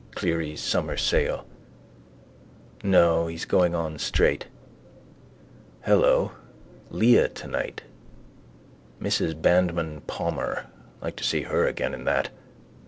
Clery's 0.15 0.59
Summer 0.59 0.97
Sale. 0.97 1.45
No, 2.81 3.27
he's 3.27 3.45
going 3.45 3.75
on 3.75 3.99
straight. 3.99 4.47
Hello. 5.83 6.31
Leah 6.89 7.29
tonight. 7.29 7.83
Mrs 8.99 9.39
Bandmann 9.39 10.01
Palmer. 10.07 10.65
Like 11.03 11.17
to 11.17 11.23
see 11.23 11.43
her 11.43 11.67
again 11.67 11.93
in 11.93 12.05
that. 12.05 12.29